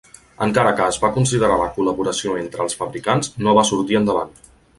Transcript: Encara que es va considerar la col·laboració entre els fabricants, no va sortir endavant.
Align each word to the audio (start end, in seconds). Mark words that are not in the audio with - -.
Encara 0.43 0.69
que 0.79 0.87
es 0.93 0.97
va 1.03 1.11
considerar 1.17 1.59
la 1.59 1.67
col·laboració 1.75 2.39
entre 2.45 2.65
els 2.67 2.79
fabricants, 2.81 3.31
no 3.45 3.55
va 3.61 3.67
sortir 3.73 4.01
endavant. 4.03 4.35